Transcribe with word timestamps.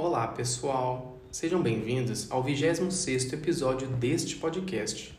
Olá, 0.00 0.28
pessoal! 0.28 1.18
Sejam 1.28 1.60
bem-vindos 1.60 2.30
ao 2.30 2.44
26º 2.44 3.32
episódio 3.32 3.88
deste 3.88 4.36
podcast. 4.36 5.18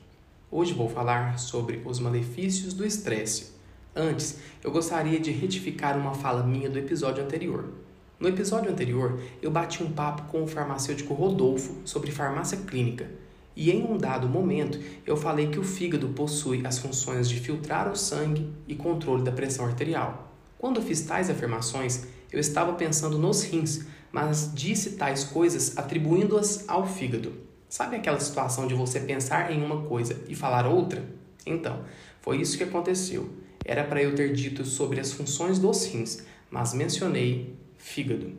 Hoje 0.49 0.73
vou 0.73 0.87
falar 0.87 1.37
sobre 1.37 1.81
os 1.83 1.99
malefícios 1.99 2.73
do 2.73 2.85
estresse. 2.85 3.51
Antes, 3.93 4.39
eu 4.63 4.71
gostaria 4.71 5.19
de 5.19 5.31
retificar 5.31 5.97
uma 5.97 6.13
fala 6.13 6.43
minha 6.43 6.69
do 6.69 6.79
episódio 6.79 7.21
anterior. 7.21 7.73
No 8.17 8.29
episódio 8.29 8.71
anterior, 8.71 9.19
eu 9.41 9.51
bati 9.51 9.83
um 9.83 9.91
papo 9.91 10.31
com 10.31 10.43
o 10.43 10.47
farmacêutico 10.47 11.13
Rodolfo 11.13 11.81
sobre 11.83 12.09
farmácia 12.09 12.59
clínica, 12.59 13.11
e 13.57 13.71
em 13.71 13.83
um 13.83 13.97
dado 13.97 14.29
momento 14.29 14.79
eu 15.05 15.17
falei 15.17 15.49
que 15.49 15.59
o 15.59 15.63
fígado 15.63 16.07
possui 16.07 16.65
as 16.65 16.79
funções 16.79 17.27
de 17.27 17.37
filtrar 17.37 17.91
o 17.91 17.97
sangue 17.97 18.49
e 18.65 18.75
controle 18.75 19.25
da 19.25 19.31
pressão 19.33 19.65
arterial. 19.65 20.31
Quando 20.57 20.81
fiz 20.81 21.01
tais 21.01 21.29
afirmações, 21.29 22.05
eu 22.31 22.39
estava 22.39 22.73
pensando 22.73 23.17
nos 23.17 23.43
rins, 23.43 23.85
mas 24.11 24.51
disse 24.53 24.91
tais 24.91 25.23
coisas 25.23 25.77
atribuindo-as 25.77 26.67
ao 26.67 26.87
fígado. 26.87 27.33
Sabe 27.67 27.95
aquela 27.95 28.19
situação 28.19 28.67
de 28.67 28.73
você 28.73 28.99
pensar 28.99 29.51
em 29.51 29.63
uma 29.63 29.83
coisa 29.83 30.19
e 30.27 30.35
falar 30.35 30.65
outra? 30.65 31.05
Então, 31.45 31.83
foi 32.21 32.41
isso 32.41 32.57
que 32.57 32.63
aconteceu. 32.63 33.29
Era 33.63 33.83
para 33.83 34.01
eu 34.01 34.15
ter 34.15 34.33
dito 34.33 34.65
sobre 34.65 34.99
as 34.99 35.11
funções 35.11 35.59
dos 35.59 35.85
rins, 35.85 36.23
mas 36.49 36.73
mencionei 36.73 37.55
fígado. 37.77 38.33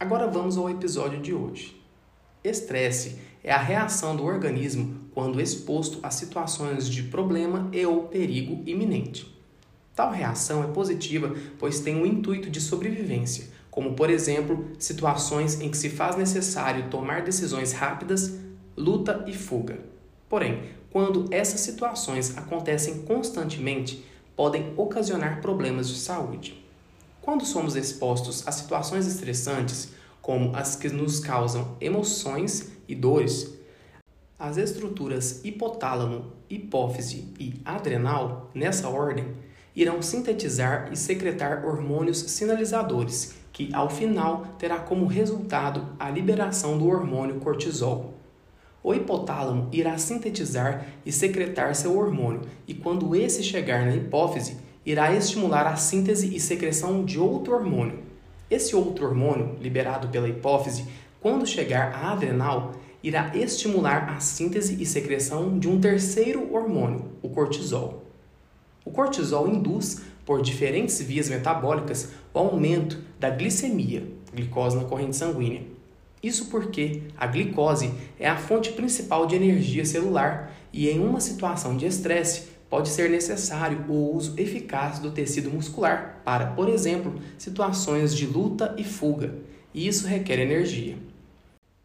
Agora 0.00 0.26
vamos 0.26 0.56
ao 0.56 0.70
episódio 0.70 1.20
de 1.20 1.34
hoje. 1.34 1.80
Estresse 2.42 3.18
é 3.42 3.52
a 3.52 3.58
reação 3.58 4.16
do 4.16 4.24
organismo 4.24 5.06
quando 5.12 5.40
exposto 5.40 5.98
a 6.02 6.10
situações 6.10 6.88
de 6.88 7.04
problema 7.04 7.68
e 7.72 7.84
ou 7.84 8.04
perigo 8.04 8.62
iminente. 8.66 9.34
Tal 9.94 10.10
reação 10.10 10.62
é 10.62 10.66
positiva, 10.66 11.34
pois 11.58 11.80
tem 11.80 12.00
o 12.00 12.06
intuito 12.06 12.50
de 12.50 12.60
sobrevivência, 12.60 13.48
como 13.76 13.92
por 13.92 14.08
exemplo, 14.08 14.70
situações 14.78 15.60
em 15.60 15.70
que 15.70 15.76
se 15.76 15.90
faz 15.90 16.16
necessário 16.16 16.88
tomar 16.88 17.20
decisões 17.20 17.74
rápidas, 17.74 18.32
luta 18.74 19.22
e 19.26 19.34
fuga. 19.34 19.78
Porém, 20.30 20.62
quando 20.90 21.26
essas 21.30 21.60
situações 21.60 22.38
acontecem 22.38 23.02
constantemente, 23.02 24.02
podem 24.34 24.72
ocasionar 24.78 25.42
problemas 25.42 25.90
de 25.90 25.96
saúde. 25.96 26.64
Quando 27.20 27.44
somos 27.44 27.76
expostos 27.76 28.48
a 28.48 28.50
situações 28.50 29.06
estressantes, 29.06 29.90
como 30.22 30.56
as 30.56 30.74
que 30.74 30.88
nos 30.88 31.20
causam 31.20 31.76
emoções 31.78 32.72
e 32.88 32.94
dores, 32.94 33.58
as 34.38 34.56
estruturas 34.56 35.44
hipotálamo, 35.44 36.32
hipófise 36.48 37.30
e 37.38 37.60
adrenal, 37.62 38.50
nessa 38.54 38.88
ordem, 38.88 39.36
irão 39.76 40.00
sintetizar 40.00 40.88
e 40.90 40.96
secretar 40.96 41.66
hormônios 41.66 42.18
sinalizadores 42.18 43.34
que 43.52 43.68
ao 43.74 43.88
final 43.88 44.46
terá 44.58 44.78
como 44.78 45.06
resultado 45.06 45.86
a 45.98 46.10
liberação 46.10 46.76
do 46.76 46.88
hormônio 46.88 47.36
cortisol. 47.36 48.14
O 48.82 48.94
hipotálamo 48.94 49.68
irá 49.72 49.96
sintetizar 49.98 50.86
e 51.04 51.10
secretar 51.10 51.74
seu 51.74 51.96
hormônio, 51.96 52.42
e 52.68 52.74
quando 52.74 53.16
esse 53.16 53.42
chegar 53.42 53.84
na 53.84 53.96
hipófise, 53.96 54.58
irá 54.84 55.12
estimular 55.14 55.66
a 55.66 55.74
síntese 55.74 56.36
e 56.36 56.38
secreção 56.38 57.04
de 57.04 57.18
outro 57.18 57.54
hormônio. 57.54 57.98
Esse 58.50 58.76
outro 58.76 59.06
hormônio, 59.06 59.56
liberado 59.60 60.08
pela 60.08 60.28
hipófise, 60.28 60.84
quando 61.18 61.46
chegar 61.46 61.92
à 61.94 62.12
adrenal, 62.12 62.74
irá 63.02 63.32
estimular 63.34 64.10
a 64.10 64.20
síntese 64.20 64.80
e 64.80 64.86
secreção 64.86 65.58
de 65.58 65.66
um 65.66 65.80
terceiro 65.80 66.54
hormônio, 66.54 67.06
o 67.22 67.28
cortisol. 67.28 68.05
O 68.86 68.92
cortisol 68.92 69.48
induz 69.48 70.02
por 70.24 70.40
diferentes 70.40 71.02
vias 71.02 71.28
metabólicas 71.28 72.12
o 72.32 72.38
aumento 72.38 73.02
da 73.18 73.28
glicemia, 73.28 74.06
glicose 74.32 74.76
na 74.76 74.84
corrente 74.84 75.16
sanguínea. 75.16 75.62
Isso 76.22 76.46
porque 76.46 77.02
a 77.16 77.26
glicose 77.26 77.92
é 78.18 78.28
a 78.28 78.36
fonte 78.36 78.70
principal 78.72 79.26
de 79.26 79.34
energia 79.34 79.84
celular 79.84 80.56
e, 80.72 80.88
em 80.88 81.00
uma 81.00 81.20
situação 81.20 81.76
de 81.76 81.84
estresse, 81.84 82.44
pode 82.70 82.88
ser 82.88 83.10
necessário 83.10 83.84
o 83.88 84.14
uso 84.14 84.34
eficaz 84.36 85.00
do 85.00 85.10
tecido 85.10 85.50
muscular 85.50 86.20
para, 86.24 86.46
por 86.46 86.68
exemplo, 86.68 87.14
situações 87.36 88.14
de 88.14 88.24
luta 88.24 88.72
e 88.78 88.84
fuga, 88.84 89.34
e 89.74 89.86
isso 89.88 90.06
requer 90.06 90.38
energia. 90.38 90.96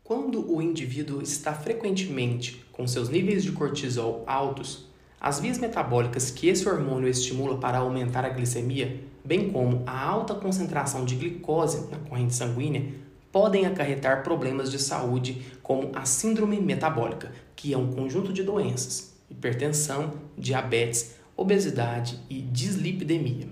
Quando 0.03 0.53
o 0.53 0.61
indivíduo 0.61 1.21
está 1.21 1.53
frequentemente 1.53 2.63
com 2.71 2.87
seus 2.87 3.09
níveis 3.09 3.43
de 3.43 3.51
cortisol 3.51 4.23
altos, 4.27 4.90
as 5.21 5.39
vias 5.39 5.59
metabólicas 5.59 6.31
que 6.31 6.47
esse 6.47 6.67
hormônio 6.67 7.07
estimula 7.07 7.59
para 7.59 7.77
aumentar 7.77 8.25
a 8.25 8.29
glicemia, 8.29 9.03
bem 9.23 9.51
como 9.51 9.83
a 9.85 10.03
alta 10.03 10.33
concentração 10.33 11.05
de 11.05 11.15
glicose 11.15 11.91
na 11.91 11.99
corrente 11.99 12.33
sanguínea, 12.33 12.91
podem 13.31 13.67
acarretar 13.67 14.23
problemas 14.23 14.71
de 14.71 14.79
saúde 14.79 15.43
como 15.61 15.91
a 15.93 16.05
síndrome 16.05 16.59
metabólica, 16.59 17.31
que 17.55 17.71
é 17.71 17.77
um 17.77 17.91
conjunto 17.91 18.33
de 18.33 18.41
doenças, 18.41 19.13
hipertensão, 19.29 20.13
diabetes, 20.35 21.13
obesidade 21.37 22.19
e 22.27 22.41
dislipidemia. 22.41 23.47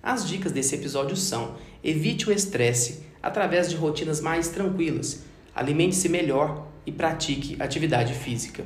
As 0.00 0.26
dicas 0.26 0.52
desse 0.52 0.76
episódio 0.76 1.16
são: 1.16 1.56
evite 1.82 2.28
o 2.28 2.32
estresse 2.32 3.02
através 3.20 3.68
de 3.68 3.74
rotinas 3.74 4.20
mais 4.20 4.48
tranquilas, 4.48 5.24
alimente-se 5.52 6.08
melhor 6.08 6.68
e 6.86 6.92
pratique 6.92 7.60
atividade 7.60 8.14
física. 8.14 8.64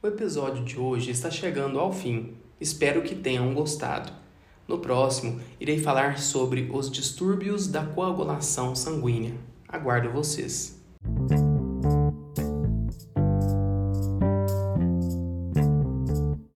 O 0.00 0.06
episódio 0.06 0.64
de 0.64 0.78
hoje 0.78 1.10
está 1.10 1.28
chegando 1.28 1.80
ao 1.80 1.92
fim. 1.92 2.34
Espero 2.60 3.02
que 3.02 3.16
tenham 3.16 3.52
gostado. 3.52 4.12
No 4.68 4.78
próximo, 4.78 5.40
irei 5.58 5.80
falar 5.80 6.20
sobre 6.20 6.70
os 6.72 6.88
distúrbios 6.88 7.66
da 7.66 7.84
coagulação 7.84 8.76
sanguínea. 8.76 9.34
Aguardo 9.68 10.08
vocês. 10.10 10.80